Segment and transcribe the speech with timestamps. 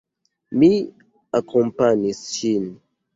[0.61, 0.69] Mi
[1.39, 2.65] akompanis ŝin.